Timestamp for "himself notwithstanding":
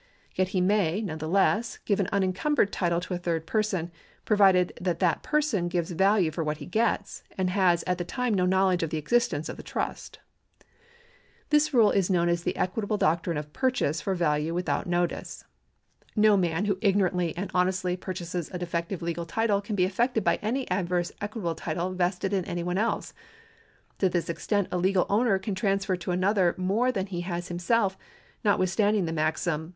27.49-29.05